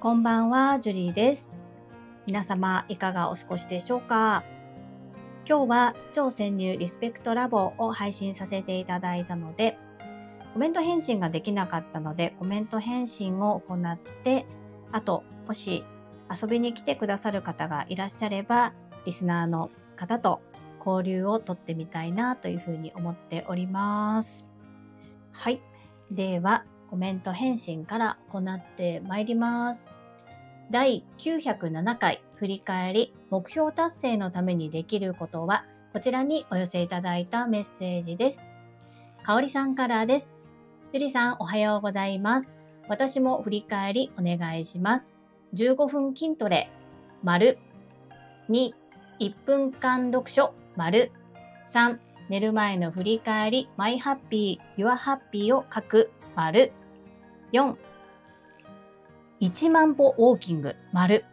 [0.00, 1.50] こんばんは、ジュリーです。
[2.24, 4.44] 皆様、いかがお過ごしでしょうか？
[5.46, 9.76] 今日は超潜入リスペクトラボを配信させていただいたので、
[10.54, 14.46] コメント返信ができなかったので、コメント返信を行って、
[14.90, 15.84] あと、もし
[16.34, 18.72] 遊びに来てくださる方がいらっしゃれば、
[19.04, 20.40] リスナーの方と
[20.82, 24.48] 交流をとってみたいなというふうに思っております。
[25.30, 25.60] はい。
[26.10, 29.88] では、コメント返信から行ってまいります。
[30.70, 38.44] 第907回振り返り目標達成のためにできることはこちらにお寄せいただいたメッセージです。
[39.22, 40.32] かおりさんからです。
[40.92, 42.48] 樹里さんおはようございます。
[42.88, 45.14] 私も振り返りお願いします。
[45.54, 46.70] 15分筋トレ、
[47.22, 47.58] 丸。
[48.48, 48.72] 2、
[49.20, 51.12] 1分間読書、丸。
[51.68, 56.72] 3、寝る前の振り返り、マイハッピー、ユアハッピーを書く、丸。
[57.52, 57.74] 4、
[59.40, 61.24] 1万歩ウォーキング、丸。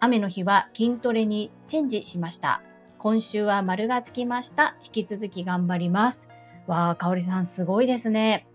[0.00, 2.62] 雨の日は筋トレにチェンジしました。
[2.98, 4.74] 今週は丸がつきました。
[4.84, 6.28] 引き続き頑張ります。
[6.66, 8.48] わあ、かおりさんすごいですね。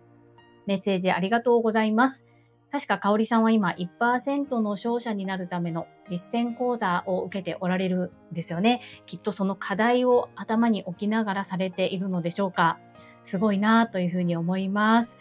[0.66, 2.26] メッセージありがとうございます。
[2.74, 8.82] 確かかおりさんは今1%の勝者になるための実践講座を受けておられるんですよね。
[9.06, 12.80] きっとその課題を頭に置きながらされているのでしょうか。
[13.24, 15.18] すごいなというふうに思います。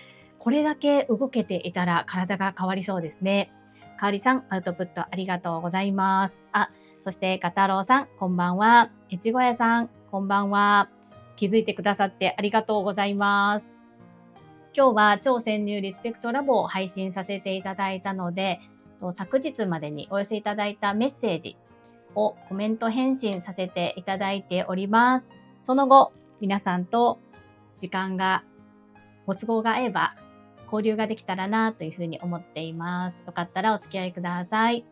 [0.46, 3.50] これだけ動けていたら体が変わりそうですね。
[3.98, 6.40] かおりさん、アウトプットありがとうございます。
[6.52, 6.70] あ、
[7.02, 8.92] そして、かたろうさん、こんばんは。
[9.08, 10.88] いちごやさん、こんばんは。
[11.34, 13.66] 気づいてくださってありがとうございます。
[14.72, 18.60] 今日は超潜入リスペクトラボを配信させていただいたので、
[19.14, 21.56] 昨日までにお寄せいただいたメッセージ
[22.14, 25.32] をコメント返信させていただいております。
[25.64, 27.18] その後、皆さんと
[27.78, 28.44] 時間が、
[29.26, 30.14] ご都合が合えば
[30.70, 33.22] 交流ができたらなというふうに思っています。
[33.26, 34.84] よかったらお付き合いください。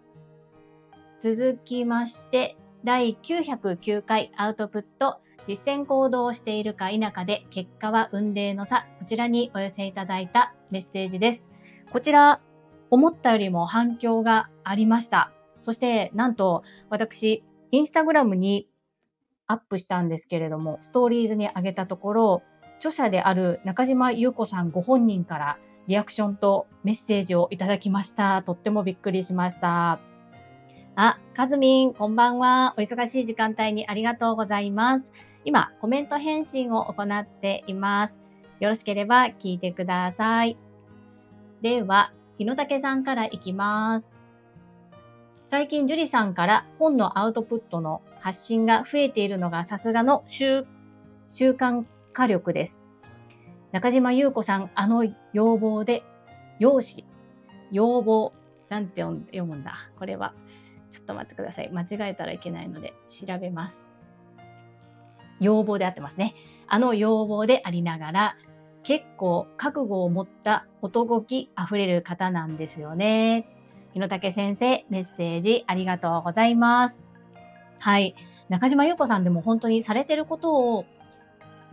[1.20, 8.86] 続きまして、第909回アウトプット実践行動をしているか否かで結果は運命の差。
[8.98, 11.50] こちらにお寄せいただいたメッセージです。
[11.92, 12.40] こちら、
[12.90, 15.32] 思ったよりも反響がありました。
[15.60, 18.68] そして、なんと私、インスタグラムに
[19.46, 22.42] アップしたんですけれども、ストーリーズに上げたところ、
[22.84, 28.42] 著者である中島優子さんご本人からリアクションとメッセージをいただきました。
[28.42, 30.00] とってもびっくりしました。
[30.94, 32.74] あ、かずみん、こんばんは。
[32.76, 35.10] お忙しい時間帯にありがとうございます。
[35.46, 38.20] 今、コメント返信を行っています。
[38.60, 40.58] よろしければ聞いてください。
[41.62, 44.12] では、日野武さんからいきます。
[45.46, 50.66] 最近、樹里さんから本のアウトプットの発信が増えているのがさすがの習
[51.30, 51.84] 慣
[52.14, 52.80] 火力です。
[53.72, 55.04] 中島優子さん、あの
[55.34, 56.02] 要望で、
[56.58, 57.06] 容姿、
[57.70, 58.32] 要望、
[58.70, 59.74] なんて読むんだ？
[59.98, 60.32] これは。
[60.90, 61.70] ちょっと待ってください。
[61.70, 63.92] 間違えたらいけないので調べます。
[65.40, 66.34] 要望であってますね。
[66.68, 68.36] あの要望でありながら、
[68.84, 73.48] 結構覚悟を持った男気あふれる方なんですよね。
[73.92, 77.00] 日野武先生、メッセージありがとうございます。
[77.80, 78.14] はい。
[78.48, 80.84] 中島優子さんでも本当にされてることを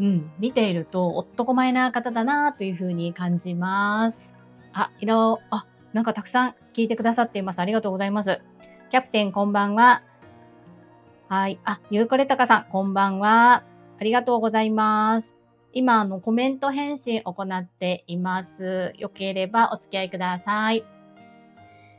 [0.02, 4.34] うん、見ていると男前な方だなというふうに感じます。
[4.74, 7.60] あ、いろ、あ、なんかたくさん聞いてくださっています。
[7.60, 8.42] ありがとうございます。
[8.90, 10.02] キャプテンこんばんは。
[11.30, 11.60] はい。
[11.66, 13.64] あ、ゆうこれたかさん、こんばんは。
[14.00, 15.38] ありがとうございます。
[15.72, 18.94] 今、あの、コメント返信行っています。
[18.98, 20.84] よければお付き合いください。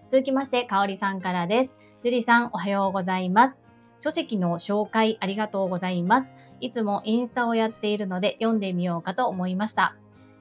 [0.08, 1.76] 続きまして、かおりさんからです。
[2.02, 3.60] ゆりさん、おはようございます。
[4.00, 6.34] 書籍の紹介ありがとうございます。
[6.62, 9.96] いつもインスタをやっているので読んでみようかと思いました。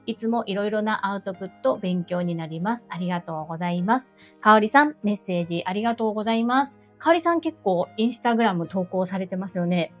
[0.06, 2.86] いつもいろいろなアウトプット勉強になります。
[2.90, 4.14] ありがとうございます。
[4.40, 6.80] かおりさん、メッセージありがとうございます。
[6.98, 9.92] かおりさん結構インスタグラム投稿されてますよね。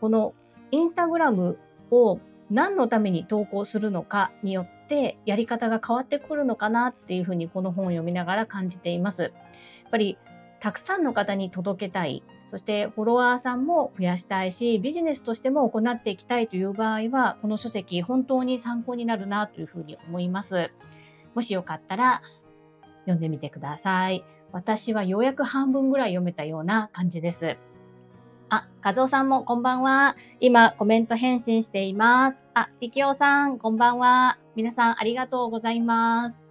[0.00, 0.32] この
[0.70, 1.58] インスタグラム
[1.90, 2.18] を
[2.50, 9.22] 何のために投稿するのかによってやり方が変わってくるのかなっていうふうにこの本を読みながら感じています。
[9.22, 9.32] やっ
[9.90, 10.16] ぱり
[10.60, 20.70] たくさんの方に届けたい、そしてフォロワーさんも増やしたいし、ビジネスとしても行っていきたいという場合は、この書籍本当に参考になるなというふうに思います。
[21.34, 22.22] もしよかったら
[23.02, 24.24] 読んでみてください。
[24.52, 27.56] 私はようやく半分ぐらい読めたような感じです。
[28.48, 30.16] あ、和夫さんもこんばんは。
[30.40, 32.42] 今コメント返信しています。
[32.54, 34.38] あ、力夫さんこんばんは。
[34.56, 36.47] 皆さんありがとうございます。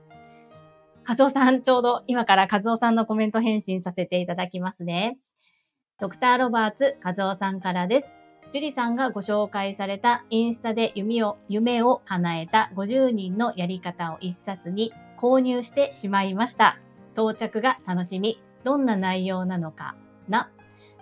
[1.07, 5.18] 和夫さん、ちょうど今から和夫さんのコメント返信させていただきますね。
[6.01, 8.07] ドクターロバーツ和夫さんからです。
[8.51, 16.77] 樹里さんがご紹介されたインスタで夢を夢を叶えた50人のやり方を一冊に購入してしまいました。
[17.13, 18.42] 到着が楽しみ。
[18.65, 19.95] どんな内容なのか
[20.27, 20.51] な？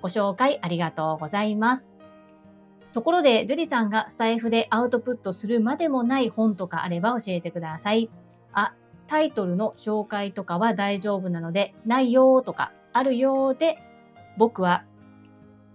[0.03, 1.89] ご紹介ありがとうございます。
[2.93, 8.11] ところで、樹里さんがスタイフでアウトプットするまでもない本とかあれば教えてください。
[8.53, 8.75] あ、
[9.07, 13.77] タイトルの紹介とかは大丈夫なので、ないよーとかあるようで、
[14.37, 14.83] 僕は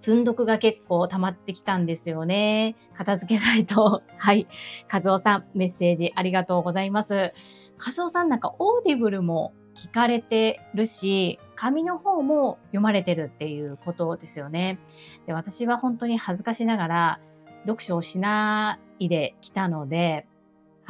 [0.00, 2.74] 積んどくが結構溜まってきたんですよね。
[2.94, 4.02] 片付けないと。
[4.16, 4.46] はい。
[4.90, 7.32] 和夫さん、メッセージありがとうございます。
[7.78, 14.78] 和夫さんなんかオーディブルも聞かれてるし、紙の方も読まれてるっていうことですよね。
[15.26, 17.20] で私は本当に恥ずかしながら
[17.62, 20.26] 読書をしないで来たので、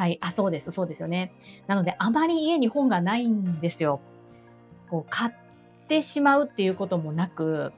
[0.00, 1.30] はい、あ、そうです、そうですよね。
[1.66, 4.00] なので、あまり家に本がないんですよ。
[4.88, 5.32] こう、買っ
[5.88, 7.74] てしまうっていうこともなく、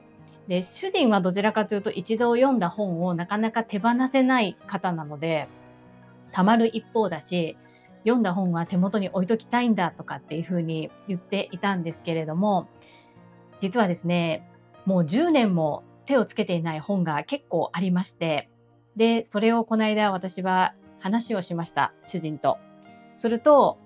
[0.47, 5.49] で、主人はどちらかというと一度読んだ本をなかなか手放せない方なので、
[6.31, 7.57] 溜まる一方だし、
[8.05, 12.69] 読んだ本は手元に置いときたいんだとかっていうふうに言っていたんですけれども、
[13.59, 14.49] 実はですね、
[14.85, 18.49] もう10年も手をつけていない本が結構ありまして、
[18.95, 20.73] で、それをこの間私は
[21.03, 22.59] 話をしました、主人と。
[23.17, 23.77] すると、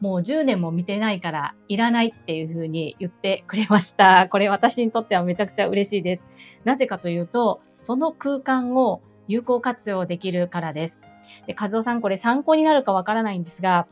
[0.00, 4.30] もう10年も見てないからいらないっていうふうに言ってくれました。
[4.30, 6.26] これ私にとってはめちゃくちゃ嬉しいです。
[6.64, 11.02] なぜかというと、その空間を有効活用できるからです。
[11.46, 13.86] で、和夫さんこれ参考になるかわからないんですが、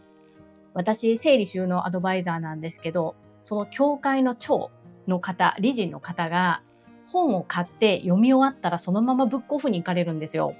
[0.72, 4.70] 私、整理収納アドバイザーなんですけど、その協会の長
[5.06, 6.62] の方、理事の方が、
[7.08, 10.54] 本を買って読み終わったらそのままブックオフに行かれるんですよ。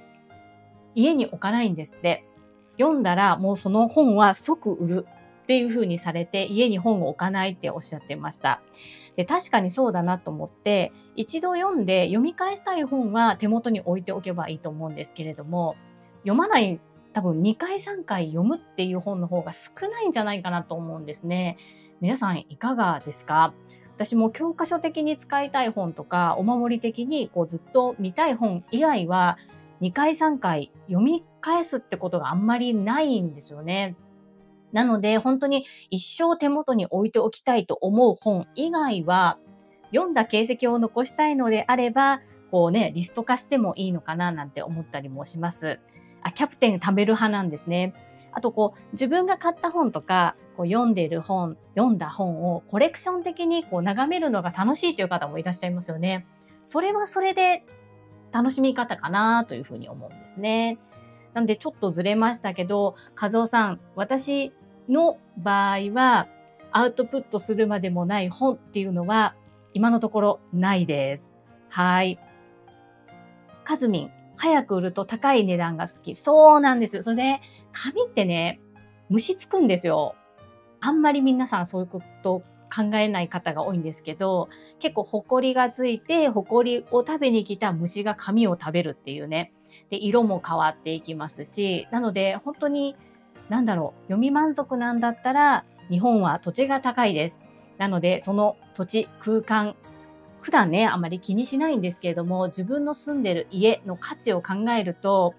[0.95, 2.25] 家に置かないんですって。
[2.79, 5.07] 読んだらもうその本は即売る
[5.43, 8.61] っていう風にされて家に本を置かないっておっしゃってました。
[9.15, 15.75] で確かにそうだなと思って一度読んで読み返したい本は手元に置いておけばいいと思うんですけれども
[16.23, 16.79] 読まない
[17.13, 21.57] 多分2回3回読むっていう本の方が少ないんじゃないかなと思うんですね。
[22.01, 23.53] 皆さんいかがですか？
[23.95, 29.37] 私も教科書的に使いたい本とかお守り的にこうずっと見たい本以外は
[29.83, 33.97] 2回3回読み返すってことがあんまりないんですよね。
[34.71, 39.37] なので本当に一生手元に置いておきたいと思う本以外は
[39.91, 45.79] 読んだ形跡を残したいのであればこうねリスト化してもいいのかななんて思ったりもします。
[46.23, 47.93] あ、キャプテン貯める派なんですね。
[48.31, 56.25] あとこう、自分が買った本とか、こう読んでる本、読んだ本をコレクション的にこう眺めるのが楽しいという方もいらっしゃいますよね。
[56.63, 57.65] それはそれで
[58.33, 60.79] 楽しみ方かなというふうに思うんですね。
[61.33, 64.53] なんでちょっとずれましたけど、和夫さん、私
[64.89, 66.27] の場合は
[66.71, 69.35] アウトプットするまでもない本っていうのは
[69.73, 71.35] 今のところないです。
[71.69, 72.19] はい。
[73.63, 76.15] カズミン、早く売ると高い値段が好き。
[76.15, 77.01] そうなんです。
[77.03, 77.41] それで、
[77.71, 78.59] 紙ってね、
[79.09, 80.15] 虫つくんですよ。
[80.81, 84.49] あんまり皆さんそういうこと考えない方が多いんですけど、
[84.79, 89.53] 結構ホコリがついて、ホコリを食べに来た虫が紙を食べるっていうね。
[89.89, 92.95] で、色も変わっていきますし、なので本当に、
[93.49, 97.41] なんだろう、読み満足なんだったら、日本は土地が高いです。
[97.77, 99.75] なので、その土地、空間、
[100.41, 105.35] 普段ね、あまり気にしないんですけれども、自分の住んでる家の価値を考えると、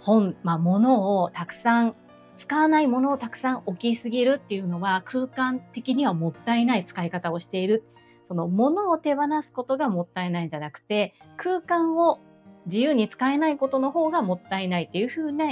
[0.00, 1.94] 本、まあ、物をたくさん、
[2.36, 7.84] 使わないものをたくさん置きすぎるっていうのは空間的にはもったいない使い方をしている。
[8.24, 12.20] その物を手放すことがもったいないんじゃなくて、空間を
[12.66, 15.46] 自由に使えないことの方がもったいないっていうふうな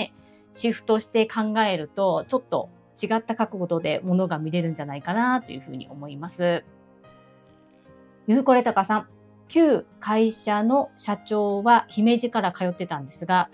[0.52, 2.68] シフトして考えると、ちょっと
[3.00, 6.64] 違った角度で物が見れるんじゃないかなというふうに思います。
[8.26, 9.08] ゆうこれたかさん、
[9.48, 13.50] 旧会社の社長は姫路から通ってたんですが、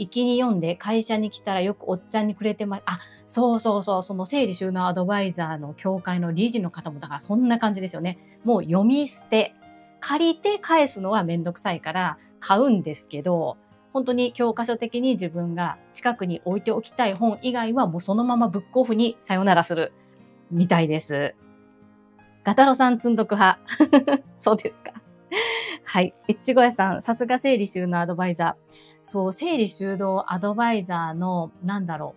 [0.00, 8.18] 行きに読んで会社に来たらよくおっちゃんにくれてま、あ、そうそうそう、その整理収納アドバイザーの協会の理事の方も、だからそんな感じですよね。
[8.42, 9.54] もう読み捨て。
[10.02, 13.58] 借りて返すのはめんどくさいから買うんですけど、
[13.92, 19.92] 本当に教科書的に自分が近くに置いておきたい本以外はもうそのままブックオフにさよならする
[20.50, 21.34] みたいです。
[22.42, 23.60] ガタロさん積んどく派。
[24.34, 24.94] そうですか。
[25.84, 26.14] はい。
[26.28, 28.70] エッチゴヤさん、さすが整理収納アドバイザー。
[29.02, 32.14] そう、整理収納アドバイザーの、なんだろ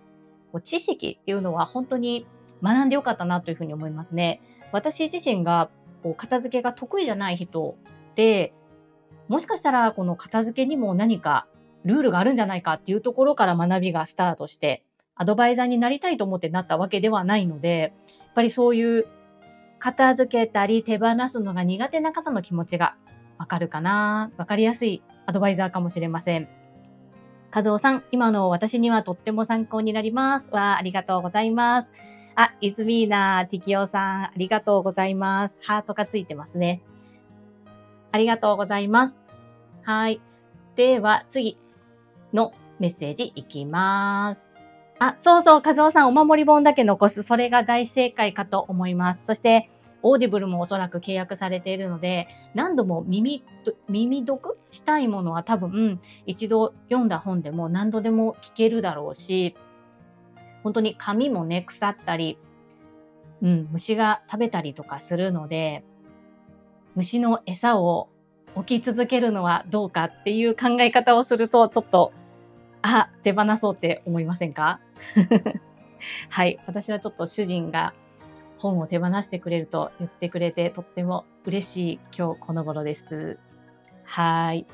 [0.54, 2.28] う、知識っていうのは本当に
[2.62, 4.42] 学んでよかったなというふうに思いますね。
[4.72, 5.70] 私自身が
[6.02, 7.76] こう片付けが得意じゃない人
[8.16, 8.54] で、
[9.28, 11.48] もしかしたらこの片付けにも何か
[11.86, 14.84] ルールがあるんじゃないかっていうところから学びがスタートして、
[15.16, 19.08] アドバイザーになりたいと思ってなったわけではないので、やっぱりそういう
[19.80, 22.96] 片付けたり手放すのが苦手な方の気持ちが
[23.38, 26.63] わかるかなわかりやすいアドバイザーかもしれません。
[27.54, 30.50] 和夫さん、今の私にはとっても参考になります。
[30.50, 31.88] わあ、ありがとうございます。
[32.36, 35.60] あ、いずみーな、ティキオさん、ありがとうございます。
[35.62, 36.82] ハートがついてますね。
[38.12, 39.18] ありがとうございます。
[39.84, 40.20] はい。
[40.76, 41.60] では、次
[42.34, 44.48] のメッセージいきます。
[44.98, 47.22] あ、そうそう、和夫さん、お守り本だけ残す。
[47.22, 49.28] それが大正解かと思います。
[49.28, 49.70] そして、
[50.04, 53.44] オーディブルもおそらく契約されているので、何度も耳、
[53.90, 59.56] 耳読したいものは多分、一度読んだ本でも何度でも聞けるだろうし、
[60.62, 62.38] 本当に紙もね、腐ったり、
[63.42, 65.84] うん、虫が食べたりとかするので、
[66.96, 68.10] 虫の餌を
[68.56, 72.14] 置き続けるのはどうかっていう考え方をすると、ちょっと、
[72.82, 74.82] あ、手放そうって思いませんか？
[76.30, 76.60] はい。
[76.68, 77.94] 私はちょっと主人が
[78.64, 83.38] 本を手放してくれると言ってくれて、とっても嬉しい今日この頃です。
[84.06, 84.66] はい。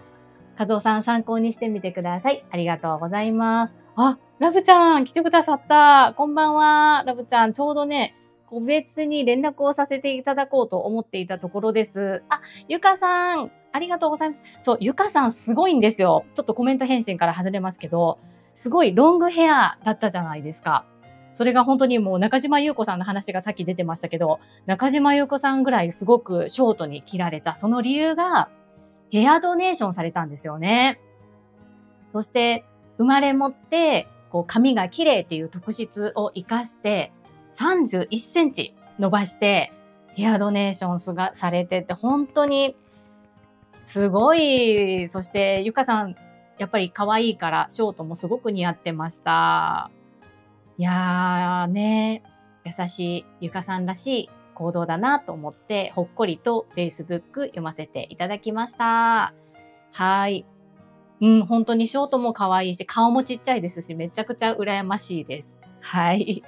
[0.58, 2.46] 和夫さん参考にしてみてください。
[2.52, 3.74] ありがとうございます。
[3.96, 6.14] あ、ラブちゃん来てくださった。
[6.18, 7.04] こんばんは。
[7.08, 8.16] ラブちゃん、ちょうどね、
[8.46, 12.24] 個別に連絡をさせていただこうと思っていたところです。
[12.30, 14.44] あ、ゆかさん、ありがとうございます。
[14.62, 16.26] そう、ゆかさんすごいんですよ。
[16.36, 18.20] ちょっとコメント返信から外れますけど、
[18.54, 20.86] すごいロングヘアだったじゃないですか。
[21.34, 28.50] それが本当にもう中島優子さんの話がさっき出てましたけど、中島優子さんぐらいすごくショートに切られた、その理由が
[29.12, 31.00] ヘアドネーションされたんですよね。
[32.10, 32.66] そして、
[32.98, 37.12] 生まれ持って、こう髪が綺麗っていう特質を活かして、
[37.54, 39.72] 31センチ伸ばして、
[40.16, 42.76] ヘアドネーションがされてて、本当に
[43.86, 46.16] すごい、そしてゆかさん、
[46.58, 49.90] やっぱり可愛いから、ショートもすごく似合ってました。
[50.80, 52.24] いやーね、
[52.64, 59.34] 優しいゆかさんらしい行動だなと思って、ほっこりと Facebook 読ませていただきました。
[59.92, 60.46] はい。
[61.20, 65.60] うん、本当にショートも可愛いし、顔もちっちゃいですし、めちゃくちゃ羨ましいです。
[65.82, 66.44] はい。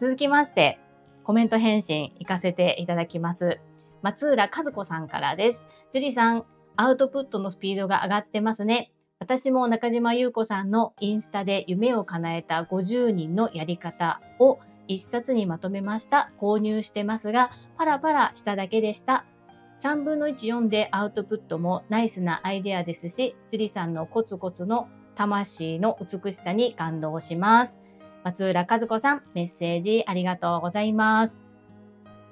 [0.00, 0.78] 続きまして、
[1.22, 3.60] コメント返信行かせていただきます。
[4.00, 5.66] 松浦和子さんからです。
[5.92, 8.92] 樹里さん、アウトプットのスピードが上がってますね。
[9.18, 14.58] 私も中島優子さんのインスタで夢を叶えた50人のやり方を
[14.88, 16.30] 一冊にまとめました。
[16.38, 19.24] 購入してますが、パラパラしただけでした。
[19.78, 27.80] 3分の1読んでアウトプットもナイスなアイデアですし、樹里さんのコツコツの魂の美しさに感動します。
[28.22, 31.38] 松浦和子さん、メッセージありがとうございます。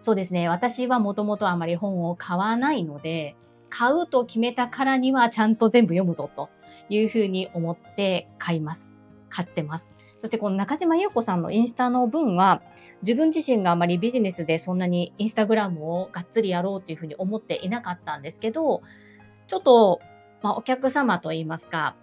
[0.01, 0.51] そうですね。
[0.51, 3.37] 私はもともとあまり本を買わないので、
[3.71, 6.51] 買うと決めたからにはちゃんと全部読むぞと
[6.89, 8.99] いうふうに思って買います。
[9.29, 9.97] 買ってます。
[10.19, 12.63] そしてこの中島優子さんのインスタの分は、
[13.03, 18.83] 自分自身があまりビジネスでそんなにインスタグラムをがっつりやろうというふうに思っていなかったんですけど、
[19.49, 20.01] ちょっと、
[20.41, 21.97] まあ、お客様といいますか、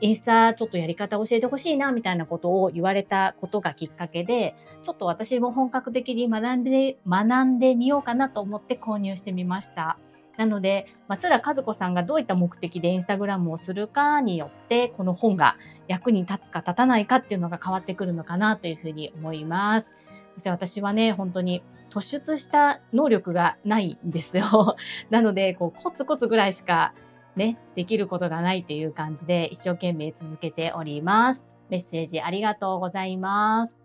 [0.00, 9.98] インスタちょっとやり方教えてほしいな、みたいなことを言われたことがきっかけで、ちょっと私も本格的に学んで、学んでみようかなと思って購入してみました。
[10.40, 19.94] なので、松浦和子さんがどういった目的でインスタグラムをするかによって、この本が役に立つか立たないかっていうのが変わってくるのかなというふうに思います。
[20.32, 24.76] そして私はね、本当に突出した能力がないんですよ。
[25.10, 26.94] なので、こう、コツコツぐらいしか
[27.36, 31.50] ね、できることがないという感じで一生懸命続けております。
[31.68, 33.76] メッセージありがとうございます。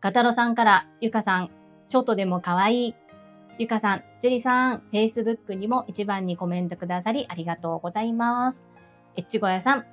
[0.00, 1.50] ガタロさんから、ゆかさん、
[1.84, 2.94] ショートでも可愛い
[3.58, 8.66] ゆかさん、ジュリさん、Facebook にも一番にコメントくださりありがとうございます。
[9.16, 9.86] えっちごやさん、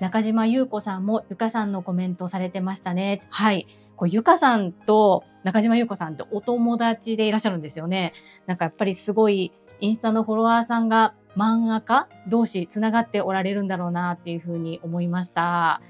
[0.00, 3.22] 中島優子さんもゆかさんのコメントされてましたね。
[3.30, 3.66] はい。
[3.96, 8.12] こうゆかさんと中島優子さんってお友達でいらっしゃるんですよね。
[8.46, 15.80] なんかやっぱりすごいインスタのフォロワーさんが漫画家同士つながっておられるんだろうなっていうふうに思いました。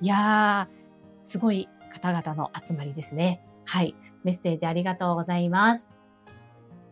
[0.00, 3.42] いやー、すごい方々の集まりですね。
[3.64, 3.94] はい。
[4.24, 5.95] メッセージありがとうございます。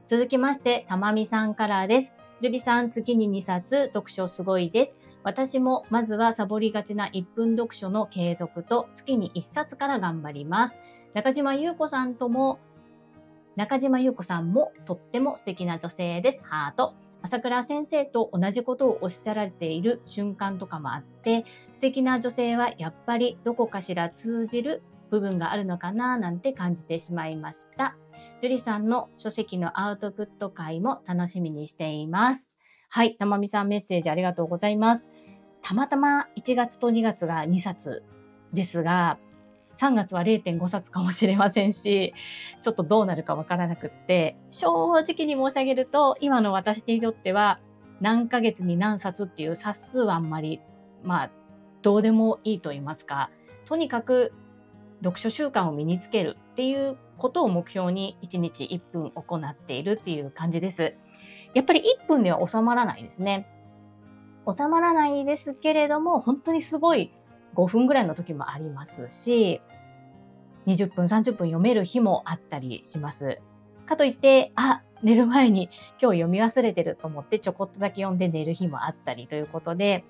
[0.06, 2.14] 続きまして、たまみさんからです。
[2.42, 5.00] 樹里さん、月に2冊、読書すごいです。
[5.22, 10.78] 私もまずはサボりがちな1分読書の継続と月に1冊から頑張ります。
[11.14, 12.58] 中島優子さんとも、
[13.56, 16.44] 中島優子さんもとっても素敵な女性です。
[16.44, 16.92] ハート。
[17.22, 27.96] 朝倉先生と同じことをおっしゃられている瞬間とかもあって、素敵な女性はやっぱりどこかしら通じる部分があるのかななんて感じてしまいました。
[28.44, 32.52] 樹里さんの書籍のアウトプット会も楽しみにしています。
[32.90, 35.08] はい、たまみさんメッセージありがとうございます。
[35.62, 38.02] たまたま1月と2月が2冊
[38.52, 39.18] ですが、
[39.76, 42.12] 3月は0.5冊かもしれませんし、
[42.60, 47.60] ちょっとどうなるかわからなくって、正直に申し上げると、今の私にとっては、
[48.02, 50.60] 何ヶ月に何冊っていう冊数はあんまり、
[51.02, 51.30] まあ、
[51.80, 53.30] どうでもいいと言いますか、
[53.64, 54.34] とにかく
[55.02, 60.94] 読書習慣を身につけるっていうことを目標に1日1分行っているっていう感じです。
[61.52, 63.48] やっぱり1分では収まらないですね。
[64.46, 67.10] 収まらないですけれども、本当にすごい
[67.56, 69.60] 5分ぐらいの時もありますし、
[70.66, 73.40] 20分、30分読める日もあったりします。
[73.84, 75.70] かといって、あ、寝る前に
[76.00, 80.04] 今日読み忘れてると思ってちょこっとだけ読んで寝る日もあったりということで、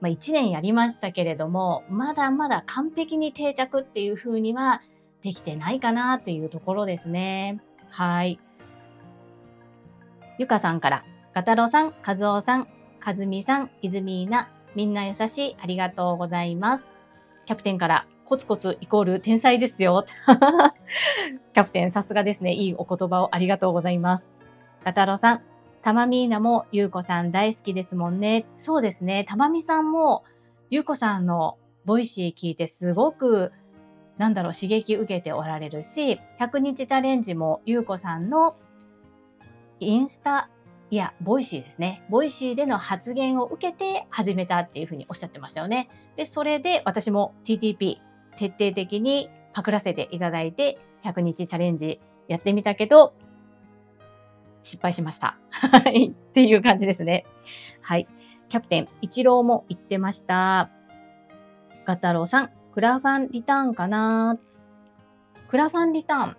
[0.00, 4.80] まあ、1年やりましたけれども、まだまだ完璧に定着っていう風には
[5.22, 7.60] できてないかなっていうところですね。
[7.90, 8.38] はい。
[10.38, 12.68] ゆかさんから、ガタロさん、カズオさん、
[13.00, 16.90] かずみさん、いずみーな、みんな優しい、ありがとうございます。
[17.46, 20.04] キャプテンから、コツコツイコール天才ですよ。
[21.54, 22.52] キャプテン、さすがですね。
[22.52, 24.30] いいお言葉をありがとうございます。
[24.84, 25.42] ガタロさん、
[25.82, 28.46] たまみーなもゆうこさん大好きですもんね。
[28.56, 29.24] そうですね。
[29.24, 30.24] たまみさんも
[30.70, 33.52] ゆうこさんのボイシー聞いてすごく
[34.18, 38.56] なんだろう、刺激受けておられるし、100日チャレンジもゆうこさんの
[39.80, 40.50] インスタ、
[40.90, 42.02] いや、ボイシーですね。
[42.08, 45.88] ボイシーでの発言を受けて始めたっていうふうにおっしゃってましたよね。
[46.16, 47.98] で、それで私も TTP
[48.36, 53.14] 徹底的にパクらせていただいて、100日チャレンジやってみたけど、
[54.62, 55.38] 失敗しました。
[55.50, 56.08] はい。
[56.08, 57.24] っていう感じですね。
[57.82, 58.08] はい。
[58.48, 60.70] キャプテン、一郎も言ってました。
[61.84, 64.38] ガタロウさん、クラファンリターンかな？
[65.50, 66.36] クラファンリターン。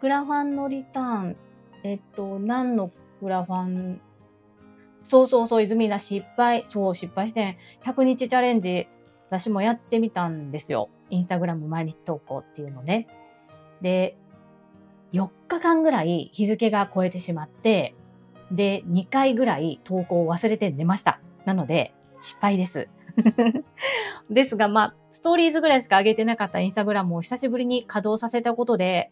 [0.00, 1.36] クラファンのリターン。
[1.82, 4.00] えっと、何のクラファン？
[5.02, 6.62] そうそうそう、泉田失敗。
[6.66, 8.86] そう、失敗して、100日チャレンジ、
[9.28, 10.88] 私もやってみたんですよ。
[11.08, 13.08] インスタグラム毎日投稿っていうのね。
[13.80, 14.16] で、
[15.12, 17.96] 4日間ぐらい日付が超えてしまって、
[18.52, 21.18] で、2回ぐらい投稿を忘れて寝ました。
[21.44, 22.86] なので、失敗です。
[24.30, 29.10] ですが、まあ、ストーリーズぐらいしか上げてなかったインスタグラムを久しぶりに稼働させたことで、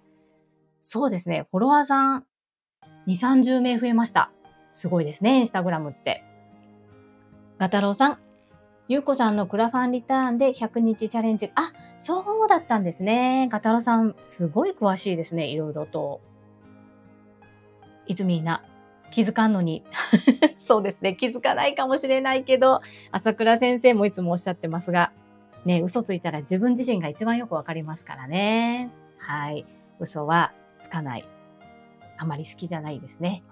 [0.80, 2.26] そうですね、フォロワーさん
[3.06, 4.30] 2、30名増えました。
[4.72, 6.22] すごいですね、インスタグラムって。
[7.58, 8.18] ガタロウさん、
[8.86, 11.50] ゆうこさんのクラファンリターンで100日チャレンジ。
[11.56, 13.48] あ、そうだったんですね。
[13.50, 16.20] ガタロウさん、すごい詳しいですね、いろいろと。
[18.06, 18.62] いつみーな、
[19.10, 19.84] 気づかんのに。
[20.56, 21.14] そうですね。
[21.14, 25.12] 気づかないかもしれないけど、朝倉先生もいつもおっしゃってますが、
[25.64, 28.90] ね、嘘ついたら自分自身が一番よくわかりますからね。
[29.18, 29.66] はい。
[29.98, 31.24] 嘘はつかない。
[32.16, 33.42] あまり好きじゃないですね。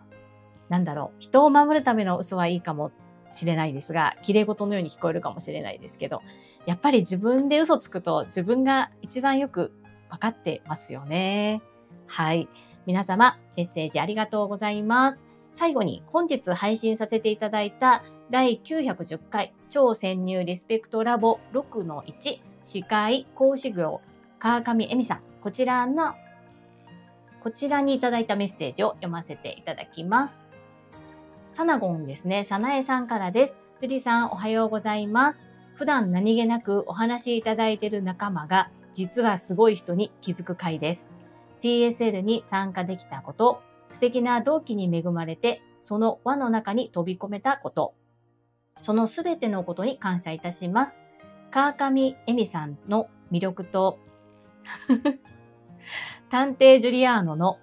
[0.69, 1.16] なんだろう。
[1.21, 2.90] 人を守るための嘘はいいかも
[3.33, 6.23] しれないですが、綺麗事のように聞こえるかもしれないですけど、
[6.66, 9.73] やっぱり自分で嘘つくと自分が一番よく
[10.11, 11.62] わかってますよね。
[12.07, 12.49] はい。
[12.87, 15.25] 皆様、メッセージありがとうございます。
[15.57, 24.03] 最後に本日配信させていただいた第910回超潜入リスペクトラボ6の1司会講師業
[24.38, 25.23] 川上恵美さん。
[25.40, 26.14] こちらの、
[27.42, 30.40] こちらにいただいたメッセージを読ませていただきます。
[31.53, 32.45] サナゴンですね。
[32.45, 33.59] サナエさんからです。
[33.81, 35.47] 辻さんおはようございます。
[35.75, 41.09] 普段何気なくお話しいただいている仲間が実はすごい人に気づく回です。
[41.62, 47.94] TSL に参加できたこと、素敵な同期に恵まれて、その輪の中に飛び込めたこと、
[48.83, 51.01] そのすべてのことに感謝いたします。
[51.51, 53.99] 川上恵美さんの魅力と
[56.31, 57.59] 探偵ジュリアーノの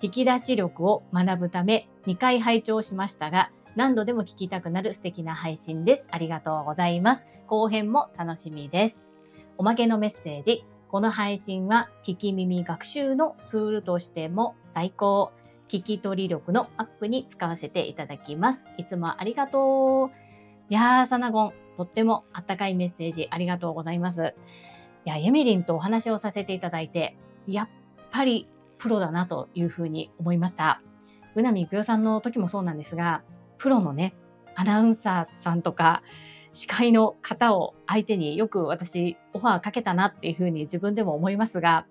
[0.00, 6.06] 引き出し力を学ぶため2回拝聴しましたが、何度でも聞きたくなる素敵な配信です。
[6.10, 7.26] ありがとうございます。
[7.46, 9.00] 後編も楽しみです。
[9.56, 10.64] おまけのメッセージ。
[10.88, 15.32] この配信は聞き耳学習のツールとしても最高。
[15.68, 18.64] 聞き取り力のアップに使わせていただきます。
[18.78, 20.16] いつもありがとう。
[20.70, 24.34] いやー、サナゴン、とってもあったかいメッセージありがとうございます。
[25.04, 27.68] いや、ユミリンとお話をさせていただいて、やっ
[28.10, 30.82] ぱりプロだなというふうに思いました。
[31.34, 33.22] うなみゆくよさんの時もそうなんですが、
[33.58, 34.14] プロのね、
[34.54, 36.02] アナウンサーさんとか、
[36.52, 41.86] 司会の方を相手によく私オファーかけたなっていうふうに自分でも思いますが、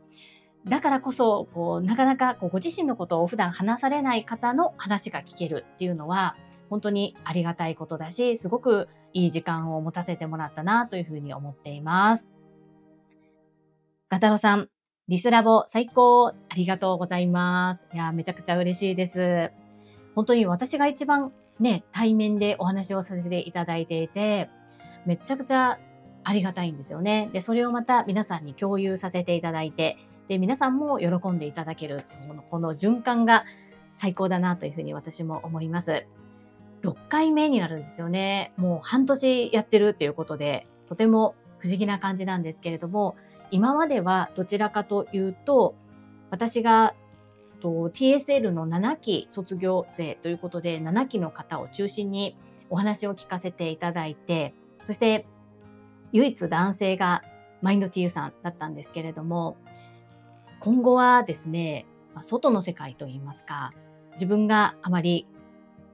[0.69, 6.35] だからこそ、こう、なかなかこうご自身のことを普段話されない方の話が聞けるっていうのは、
[6.69, 12.27] 本当にありがたいことだし、すごくいい時間を持たせてもらったなというふうに思っています。
[14.09, 14.69] ガタロさん、
[15.07, 17.87] リスラボ最高ありがとうございます。
[17.93, 19.51] いや、めちゃくちゃ嬉しいです。
[20.15, 24.49] 本当に私が一番ね、対面でお話をさせていただいていて、
[25.05, 25.79] めちゃくちゃ
[26.23, 27.29] ありがたいんですよね。
[27.31, 32.03] で、それをまた皆さんに共有させていただいて、で、皆さんも喜んでいただける
[32.49, 33.45] この循環が
[33.95, 36.05] 最高だなというふうに私も思います。
[36.83, 38.53] 6回目になるんですよね。
[38.57, 43.15] もう半年やってるっていうことで、とても不思議な感じなんですけれども、
[43.49, 45.75] 今まではどちらかというと、
[46.29, 46.93] 私が
[47.61, 52.37] TSL の7期卒業生ということで、7期の方を中心に
[52.69, 55.25] お話を聞かせていただいて、そして
[56.11, 57.23] 唯一男性が
[57.61, 59.57] マインド TU さんだったんですけれども、
[60.59, 61.85] 今後はですね、
[62.21, 63.71] 外の世界といいますか、
[64.13, 65.27] 自分があまり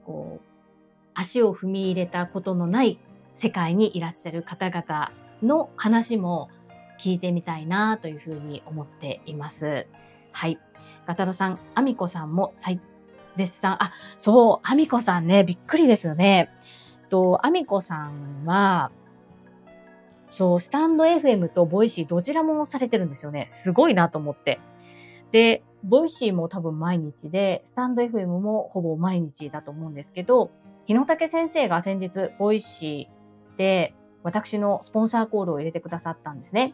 [0.05, 0.45] こう
[1.13, 2.99] 足を踏み入れたことのない
[3.35, 6.49] 世界にいらっしゃる方々の話も
[6.99, 9.87] 聞いてみたいなというふうに思っています。
[10.31, 10.59] はい。
[11.05, 12.79] ガタロさん、アミコさんも再
[13.35, 16.49] 絶賛、あ、そう、アミコさんね、びっくりですよね。
[17.09, 18.91] と、アミコさんは、
[20.33, 23.45] そう、スタンド FM とボイシーどちらもされてるんですよね。
[23.47, 24.59] すごいなと思って。
[25.31, 30.49] で、ボイシーも多分毎日で、スタンド FM もほぼ毎日だと思うんですけど、
[30.87, 33.93] 日野武先生が先日、ボイシーで
[34.23, 36.73] 私のスポンサーコールを入れてくださったんですね。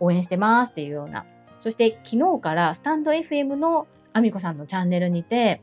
[0.00, 1.24] 応援してますっていうような。
[1.60, 5.62] そして昨日からスタンド FM のアミコさんのチャンネルにて、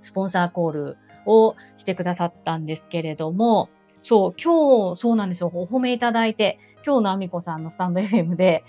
[0.00, 0.96] スポンサーコール
[1.26, 3.68] をしてくださったんですけれども、
[4.02, 5.50] そう、今日、そうなんですよ。
[5.54, 8.64] お褒めいただいて、今日のアミコさんのスタンド FM で、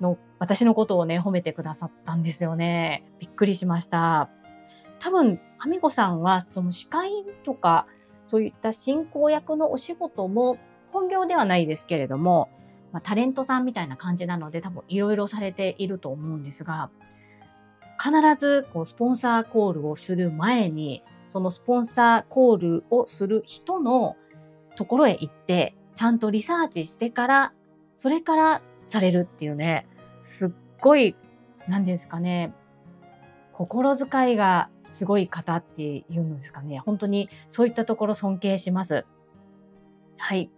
[0.00, 3.04] の、私のことをね、褒めてくださったんですよね。
[3.18, 4.30] びっくりしました。
[4.98, 7.10] 多分、アミコさんは、その司会
[7.44, 7.86] とか、
[8.28, 10.56] そういった進行役のお仕事も
[10.92, 12.48] 本業ではないですけれども、
[12.92, 16.90] まあ、タレントさんみたいな感じなので多分いろいろされていると思うんですが、
[18.02, 24.16] 必ずこうスポンサーコールをする前に、そのスポンサーコールをする人の
[24.80, 27.52] ところへ行って、ちゃんとリサーチしてから、
[27.96, 29.86] それからされるっていうね、
[30.24, 31.16] すっごい、
[31.68, 32.54] 何ですかね、
[33.52, 36.78] 心遣いがすごい方っていうのですかね。
[36.78, 39.04] 本当にそういったところ尊敬します。
[40.16, 40.50] はい。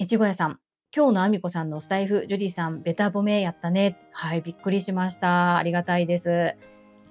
[0.00, 0.58] 越後屋さん。
[0.92, 3.96] 今日のあみこさんのスタイフ、ジュディさん、ベタ褒めやったね。
[4.10, 5.56] はい、びっくりしました。
[5.56, 6.56] ありがたいです。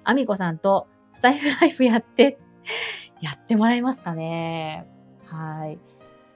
[0.04, 2.38] あみこさんとスタイフライフやって、
[3.22, 4.86] やってもらえますかね。
[5.30, 5.78] はい。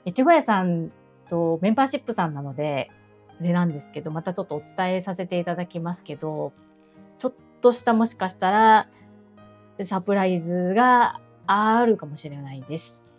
[0.06, 0.90] 越後屋さん
[1.28, 2.90] とメンバーシップさんなので、
[3.40, 6.52] あれなんですけど、またちょっとお伝えさせていただきますけど、
[7.18, 8.88] ちょっとしたもしかしたら、
[9.84, 13.14] サプライズがあるかもしれないです。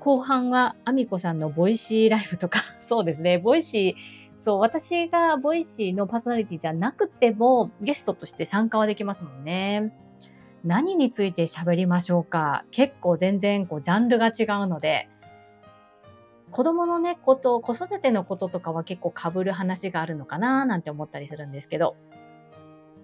[0.00, 9.92] 後半はアミコさんのボイシーライブとか、 そうですね、ボイシー、そう、私がボイシーのパーソナリティじゃなくてもゲストとして参加はできますもんね。
[10.64, 12.64] 何について喋りましょうか？
[12.70, 15.08] 結構全然こうジャンルが違うので、
[16.50, 20.64] 子供のね、こと、子育てのこととかは結構被る話があるのかな？
[20.64, 21.96] なんて思ったりするんですけど。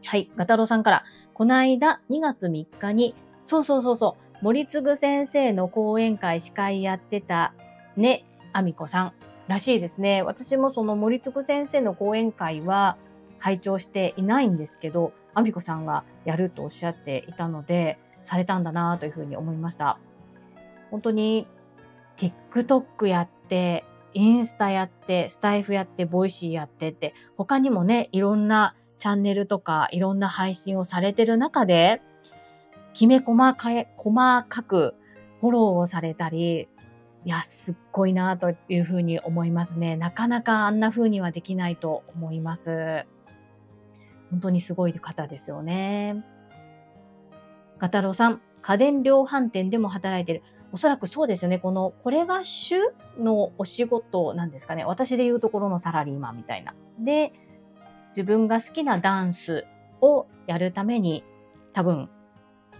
[0.04, 3.14] はい、ガタロさんから、この間2月3日に、
[3.44, 7.54] そうそうそうそう、森次先生の講演会司会やってた
[7.96, 9.12] ね、あみこさん
[9.48, 10.22] らしいですね。
[10.22, 12.96] 私もその森次先生の講演会は
[13.38, 19.98] 拝聴していないんですけど、あみこさんがやるとおっしゃっていたので、されたんだなというふうに思いました。
[20.90, 21.46] 本当に
[22.16, 32.00] TikTok やって、インスタやって、スタイフやって、ボイシーやってって、他にもね、いろんなチャンネルとかいろんな配信をされてる中で、
[32.94, 34.14] きめ細かい、細
[34.48, 34.94] かく
[35.42, 36.66] フォローをされたり、
[37.26, 39.96] いや、すっごいなというふうに思いますね。
[39.96, 43.04] なかなかあんな風にはできないと思います。
[44.30, 46.24] 本当にすごい方ですよね。
[47.78, 50.42] ガタロさん、家電量販店でも働いてる。
[50.72, 51.58] おそらくそうですよね。
[51.58, 52.76] この、これが主
[53.18, 54.84] のお仕事なんですかね。
[54.84, 56.74] 私で言うところのサラリーマンみたいな。
[56.98, 57.32] で、
[58.10, 59.66] 自分が好きなダンス
[60.00, 61.24] をやるために、
[61.72, 62.08] 多分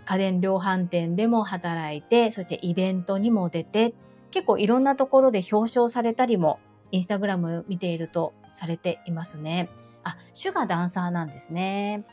[0.06, 3.94] 家電量販店でも働いて、そしてイベントにも出て、
[4.30, 6.60] 結構いろんなところで表彰されたりも、
[6.92, 9.68] インスタグラム見ているとされていますね。
[10.06, 12.04] あ、主がダンサーなんですね。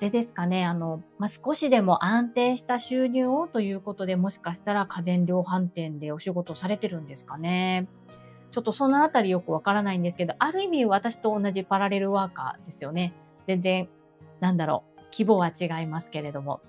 [0.00, 7.86] でですかね、あの、まあ、少しでも安定した収入をということで、もしかしたら家電量販店でお仕事されてるんですかね。
[8.50, 13.12] ちょっとそのあたりよくわからないんですけど、ある意味私と同じパラレルワーカーですよね。
[13.46, 13.88] 全然、
[14.40, 16.60] なんだろう、規模は違いますけれども。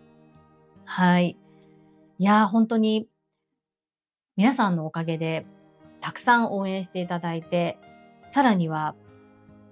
[0.84, 1.38] はい。
[2.20, 3.10] いや、本当に
[4.36, 5.46] 皆さんのおかげで
[6.02, 7.80] たくさん応援していただいて、
[8.30, 8.96] さらには、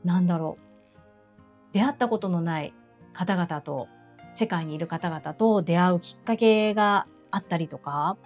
[0.04, 2.74] なんだろう、出会ったことのない
[3.14, 3.88] 方々と、
[4.34, 8.18] 世界にいる方々と出会うきっかけがあったりとか、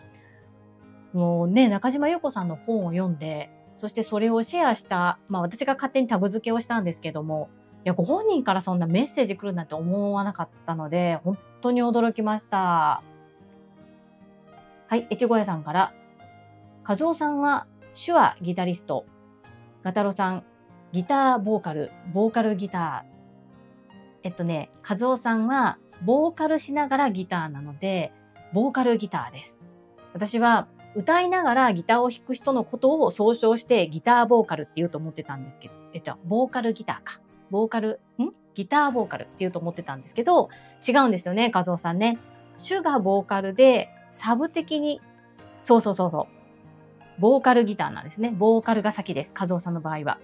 [1.13, 7.49] もうね、中島優子さんの本を読んで、そしてそれをシェアした、まあ私が勝手にタグ付けをしたんですけども、
[7.85, 13.01] いや、ご本人からそんなメッセージ来るなんて思わなかったので、本当に驚きました。
[14.87, 15.93] はい、越後屋さんから、
[16.87, 19.05] 和夫さんは手話ギタリスト。
[19.83, 20.43] ガタロさん、
[20.91, 23.17] ギターボーカル、ボーカルギター。
[24.23, 28.13] えっとね、カズオさんは、ボーカルしながらギターなので、
[28.53, 29.59] ボーカルギターです。
[30.13, 37.19] 私は、歌いながらギターを弾く人のことを総称してギターボーカルって言うと思ってたんですけど、えっと、ボーカルギターか。
[37.51, 38.29] ボーカル、ん？
[38.55, 40.49] ギターボーカルって言うと思ってたんですけど、
[40.87, 42.17] 違うんですよね、カズオさんね。
[42.55, 44.99] 主がボーカルで、サブ的に、
[45.59, 46.27] そうそうそうそ
[47.17, 47.21] う。
[47.21, 48.31] ボーカルギターなんですね。
[48.31, 49.33] ボーカルが先です。
[49.33, 50.17] カズオさんの場合は。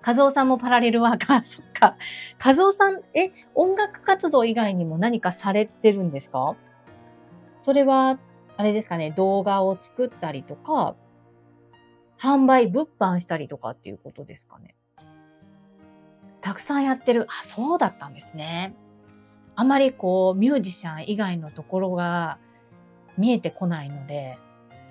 [0.00, 1.96] カズオさんもパラレルワーカー、そっか。
[2.38, 6.56] カズオさん、え、音楽活動以外にも何かされてるんですか？
[7.60, 8.18] それは、
[8.56, 10.94] あれですかね、動画を作ったりとか、
[12.18, 14.74] 販売、物販したりとかっていうことですかね。
[16.40, 17.26] たくさんやってる。
[17.28, 18.74] あ、そうだったんですね。
[19.56, 22.38] あまりこう、ミュージシャン以外のところが
[23.16, 24.38] 見えてこないので、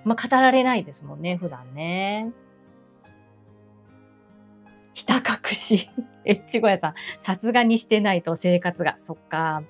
[0.03, 2.31] まあ、語られないですもんね、普段ね。
[4.97, 5.91] ひた隠し。
[6.25, 8.97] えちごやさん、さすがにしてないと生活が。
[8.97, 9.61] そっか。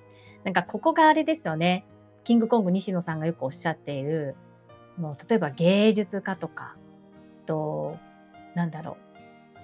[0.46, 1.86] なんかここがあれですよね。
[2.24, 4.36] キングコング西野さんがよくおっしゃっている、
[4.98, 6.78] もう例えば芸術家とか、
[7.46, 7.98] と、
[8.56, 8.98] なんだろう。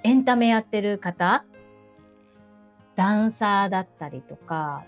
[0.04, 1.46] エンタメやってる方
[2.98, 4.84] ダンサーだったりとか、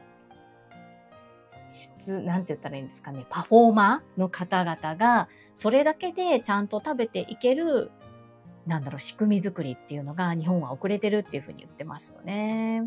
[1.72, 7.92] 出、なんて言ったらいいんですかね、パフォーマーの方々が、それだけでちゃんと食べていける、
[8.66, 12.84] なんだろう、仕組み作りっていうのが日本は遅れてるっていうふうに言ってますよね。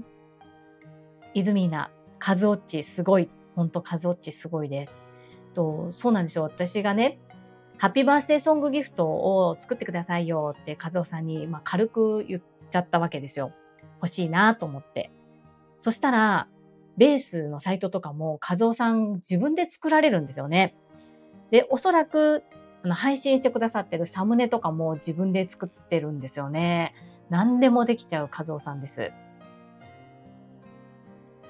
[1.34, 3.28] イズミーナ、カズオッチすごい。
[3.54, 4.94] ほんとカズオッチすごいです。
[5.54, 6.44] と、そうなんですよ。
[6.44, 7.18] 私がね、
[7.78, 13.52] ハッピーバースデーソングギフトを作ってくださいよってカズオさんに、まあ、軽く言っちゃったわけですよ。
[14.02, 15.12] 欲しいなと思って。
[15.80, 16.48] そしたら、
[16.96, 20.76] ベースのサイトとかも、和夫さん自分で作られるんですよね。
[21.52, 22.42] で、おそらく、
[22.84, 26.94] あの配信してくださってるサムネとかも自分で作ってるんですよね。
[27.28, 29.12] 何でもできちゃう和夫さんです。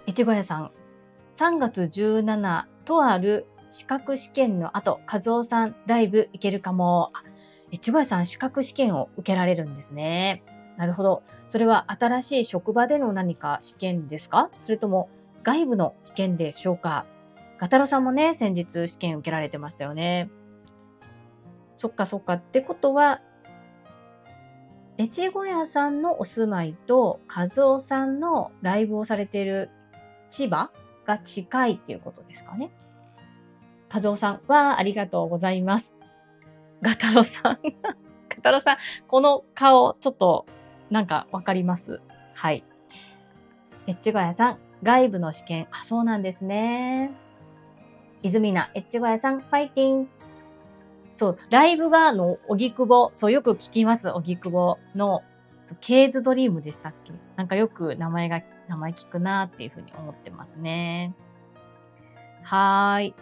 [0.07, 0.71] いちご屋さん、
[1.35, 7.13] 3月17、とある資格試験の後、和夫さんライブ行けるかも。
[7.71, 10.43] いちご屋さん資格試験を受けられるんですね。
[10.79, 11.23] なるほど。
[11.51, 14.49] それは新しい職場での何か試験ですか？
[14.63, 15.11] それとも
[15.43, 17.05] 外部の試験でしょうか？
[17.59, 20.31] ガタロさんもね、先日試験受けられてましたよね。
[21.79, 22.35] そっかそっか。
[22.35, 23.21] ってことは、
[24.99, 29.71] 越後屋さんのお住まいと、和夫さんのライブをされている
[30.29, 30.73] 千葉
[31.07, 32.73] が近いっていうことですかね。
[33.95, 35.95] 和夫さんはありがとうございます。
[36.83, 37.59] ガタロさん。
[38.29, 40.47] ガタロさん、この顔、ちょっと
[40.91, 42.01] なんかわかります？
[42.35, 42.65] はい。
[43.87, 45.69] エッチゴヤさん、外部の試験。
[45.71, 47.13] あ、そうなんですね。
[48.25, 50.09] 泉名、エッチゴヤさん、ファイティン。
[51.19, 55.25] そう、ライブが、あの、おぎくぼ、そう、よく聞きます、おぎくぼの、
[55.81, 57.13] ケーズドリームでしたっけ？
[57.35, 61.13] なんかよく名前が、名前聞くなっていうふうに思ってますね。
[62.45, 63.15] はーい。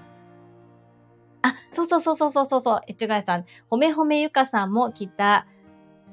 [1.40, 5.46] あ、そうそうそうそうそうそう、エッチガヤさん、ほめほめゆかさんも来た、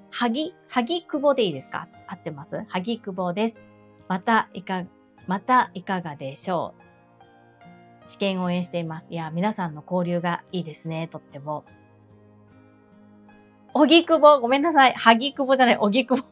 [0.09, 1.89] はぎ、はぎくぼでいいですか？
[2.07, 2.63] 合ってます？
[2.65, 3.61] はぎくぼです。
[4.07, 4.83] また、いか、
[5.27, 6.82] またいかがでしょう？
[8.07, 9.07] 試験応援しています。
[9.11, 11.63] いや、皆さんの交流がいいですね、とっても。
[13.73, 14.93] おぎくぼ、ごめんなさい。
[14.93, 16.23] はぎくぼじゃない、おぎくぼ。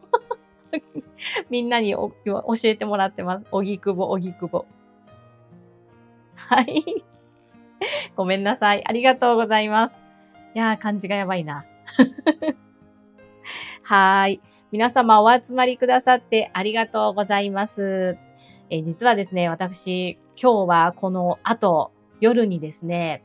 [1.50, 2.14] みんなに教
[2.64, 3.46] えてもらってます。
[3.52, 4.66] おぎくぼ、おぎくぼ。
[6.36, 6.84] はい。
[8.16, 8.84] ごめんなさい。
[8.86, 9.96] ありがとうございます。
[10.54, 11.66] いやー、漢字がやばいな。
[13.84, 14.42] はい。
[14.72, 18.18] 皆様お集まりくださってありがとうございます。
[18.70, 23.24] え実はですね、私、今日はこの後、夜にですね、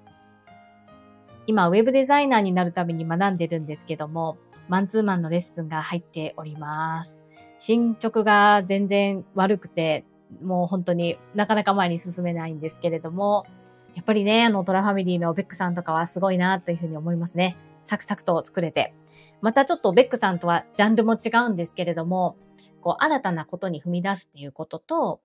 [1.47, 4.37] 今、ウェブデザイナーになるために学んでるんですけども、
[4.69, 7.23] マンツーマンのレッスンが入っております。
[7.57, 10.05] 進捗が全然悪くて、
[10.43, 13.47] もう本当になかなか前に進めないんですけれども、
[13.95, 17.57] やっぱりね、あのトラファミリーのベックさんとかはすごいなというふうに思いますね。
[17.83, 18.93] サクサクと作れて。
[19.41, 22.37] またちょっとベックさんとはジャンルも違うんですけれども、
[22.83, 25.21] こう、新たなことに踏み出すっていうことと、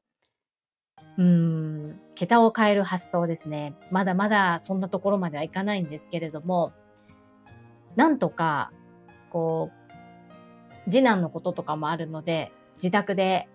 [1.18, 3.76] うーん、桁を変える発想ですね。
[3.92, 6.74] まだまだそんなところまではいかないんですけれども、
[7.96, 8.72] なんとか、
[9.30, 13.48] こう、次男のこととかもあるので、自宅で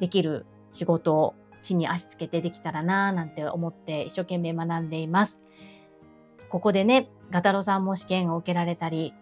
[0.00, 5.40] できる仕事を地に足つけてできたらなぁなんて思って一生懸命学んでいます。
[6.50, 9.14] ここでね、ガタロさんも試験を受けられたり、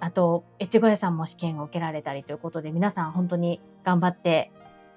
[0.00, 4.50] あと、越後屋さんも試験を受けられたりということで、皆さん本当に頑張って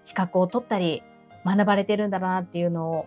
[0.03, 1.03] 資格を取ったり、
[1.45, 3.05] 学ばれてるんだなっていうのを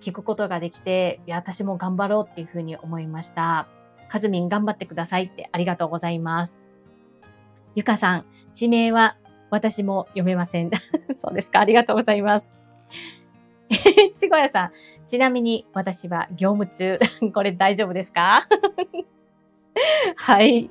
[0.00, 3.66] 聞くことができて、いや、私も頑張ろうっていうふうに思いました。
[4.08, 6.54] かずみん頑張ってくださいってありがとうございます。
[7.74, 9.16] ゆかさん、地名は
[9.50, 10.70] 私も読めません。
[11.16, 11.60] そうですか。
[11.60, 12.52] ありがとうございます。
[14.14, 14.72] ちごやさん、
[15.06, 16.98] ちなみに私は業務中。
[17.32, 18.42] これ大丈夫ですか？
[20.16, 20.70] はい。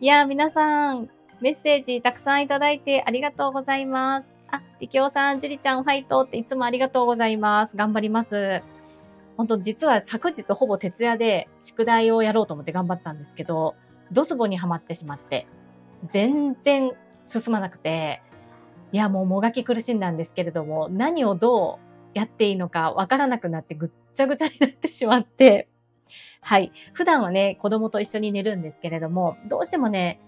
[0.00, 4.29] いや、皆さん、メッセージたくさんいただいてありがとうございます。
[4.52, 7.76] あ、りきおさん、ジュリちゃん、ファイトっていつもありがとうございます。
[7.76, 8.62] 頑張ります。
[9.36, 13.74] 本当実は昨日ほぼ徹夜で宿題をやろうと思って頑張ったんですけど、
[14.12, 15.46] ドスボにはまってしまって、
[16.08, 16.92] 全然
[17.24, 18.22] 進まなくて、
[18.92, 21.78] いや、もうもがき苦しんだんですけれども、何をど
[22.14, 25.68] うやっていいのかわからなくなってぐっちゃぐちゃになってしまって、
[26.42, 26.72] はい。
[26.92, 30.20] 普段はね、子供と一緒に寝るんですけれども、どうしてもね、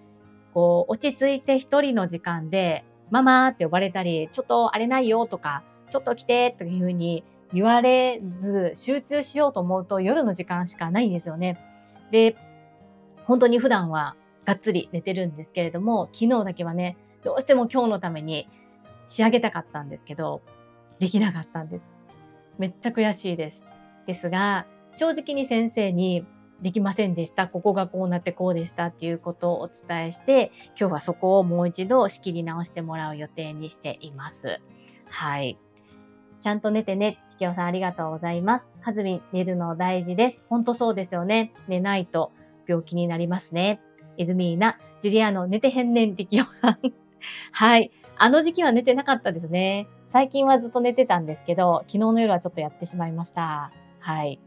[0.54, 11.58] こう、落ち着いて一人の時間で、ママって呼ばれたり、ちょっとあれないよとか、ちょっと来てというふうに言われず、集中しようと思うと夜の時間しかないんですよね。
[12.10, 12.34] で、
[13.26, 18.48] 本当に普段はがっつり寝てるんですけれども、昨日だけはね、どうしても今日のために
[19.06, 20.40] 仕上げたかったんですけど、
[20.98, 21.94] できなかったんです。
[22.56, 23.66] めっちゃ悔しいです。
[24.06, 26.24] ですが、正直に先生に
[26.62, 27.48] できませんでした。
[27.48, 34.60] ここがこうなってこうでしたっていうことをお伝えして、今日はそこをもう一度仕切り直してもらう予定にしています。
[35.10, 35.58] はい。
[36.40, 37.18] ちゃんと寝てね。
[37.30, 38.66] ちきおさんありがとうございます。
[38.80, 40.40] かずみ、寝るの大事です。
[40.48, 41.52] ほんとそうですよね。
[41.66, 42.32] 寝ないと
[42.66, 43.80] 病気になりますね。
[44.16, 46.78] イズミーナ、ジュリアーノ、寝てへんねん、てきおさん。
[47.52, 47.90] はい。
[48.18, 49.88] あの時期は寝てなかったですね。
[50.06, 53.72] 最近はずっと寝てたんですけど、昨日の夜はちょっとやってしまいました。
[53.98, 54.38] はい。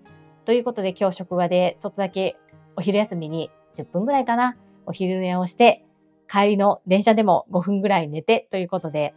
[0.45, 2.37] ということで今日職場でちょっとだけ
[2.75, 4.55] お昼休みに10分ぐらいかな、
[4.85, 5.83] お昼寝をして、
[6.29, 9.15] 帰りの電車でも5分ぐらい寝てということで、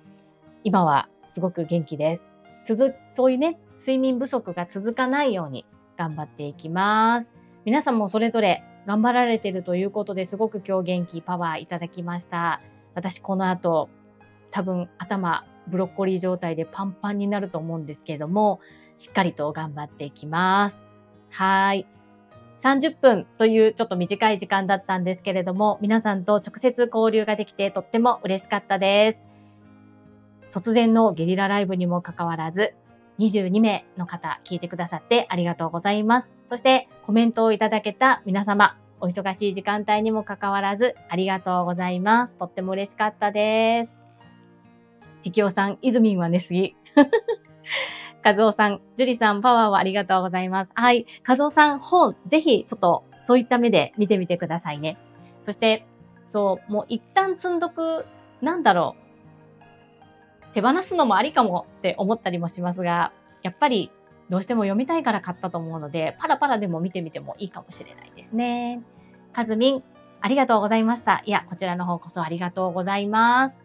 [0.64, 2.30] 今はすごく元気です。
[2.66, 7.32] 続、そういうね、睡眠不足が続かないように頑張っていきます。
[7.64, 12.60] 皆さんもそれぞれ頑張られてるということですごく今日元気、パワーいただきました。
[12.94, 13.90] 私この後、
[14.50, 18.60] 多分頭、ブロッコリー状態でパンパンになると思うんですけれども、
[18.96, 20.87] しっかりと頑張っていきます。
[21.30, 21.86] はい。
[22.58, 29.24] 30分というちょっと短い時間だったんですけれども、皆さんと直接交流ができてとっても嬉しかったです。
[30.50, 32.74] 突然のゲリラライブにもかかわらず、
[33.18, 36.30] 22名の方聞いてくださってありがとうございます。
[36.48, 42.34] そしてコメントをいただけた皆様、お忙しい時間帯にもかかわらずありがとうございます。
[42.34, 43.94] とっても嬉しかったです。
[45.22, 46.76] ティキオさん、イズミンは寝すぎ。
[48.22, 50.72] カズオさん、ジュリさん、パワーをありがとうございます。
[50.74, 51.06] はい。
[51.22, 54.98] カズオさん、本、ぜひ、ちょっと、そういった目で見てみてくださいね。
[55.40, 55.86] そして、
[56.26, 58.06] そう、もう一旦積んどく、
[58.42, 58.96] なんだろ
[60.50, 60.54] う。
[60.54, 63.90] 手放すのもありかもって思ったりもしますが、やっぱり、
[64.28, 68.82] どうしても読みたいから買ったと思うので、パラパラでも見てみてもいいかもしれないですね。
[69.32, 69.82] カズミン、
[70.20, 71.22] ありがとうございました。
[71.24, 73.60] いや、こちらの方こそありがとうございます。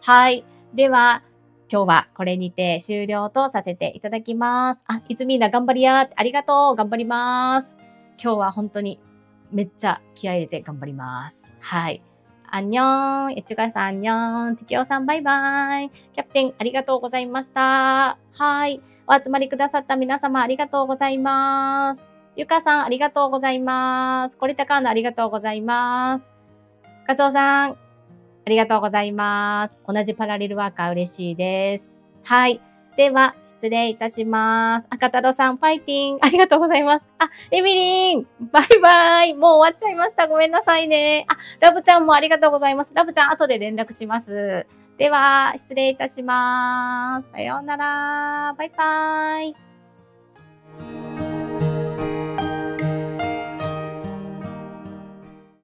[0.00, 0.44] はい。
[0.72, 1.22] では、
[1.68, 4.82] 今日はこれにて終了とさせていただきます。
[4.86, 7.76] あ、いつみんな頑張りやありがとう頑張ります。
[8.22, 9.00] 今日は本当に
[9.50, 11.56] めっちゃ気合入れて頑張ります。
[11.60, 12.02] はい。
[12.48, 13.32] あんにょーん。
[13.32, 14.56] えちがさんあんにょーん。
[14.56, 15.90] てきおさんバイバイ。
[16.14, 18.16] キャプテンありがとうございました。
[18.32, 18.80] はい。
[19.08, 22.06] お集まりくださった皆様ありがとうございます。
[22.36, 24.36] ゆかさんありがとうございます。
[24.36, 26.32] これたかんのありがとうございます。
[27.06, 27.85] かつおさん
[28.46, 29.78] ありがとうございます。
[29.86, 31.94] 同じパラレルワーカー嬉しいです。
[32.22, 32.60] はい。
[32.96, 34.86] では、失礼いたします。
[34.88, 37.06] 赤太郎さん、ファイティンありがとうございます。
[37.18, 40.28] あ、エミリンバイバイもう終わっちゃいました。
[40.28, 41.26] ごめんなさいね。
[41.28, 42.92] あ、ラブちゃんもありがとうございます。
[42.94, 44.66] ラブちゃん、後で連絡します。
[44.96, 47.30] では、失礼いたします。
[47.32, 48.54] さようなら。
[48.56, 51.35] バイバイ。